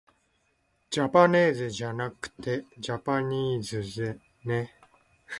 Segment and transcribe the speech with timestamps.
[0.89, 4.73] じゃぱねーぜじゃなくてじゃぱにーずね